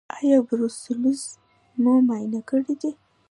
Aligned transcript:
ایا 0.21 0.37
بروسلوز 0.47 1.21
مو 1.81 1.93
معاینه 2.07 2.41
کړی 2.49 2.73
دی؟ 2.81 2.91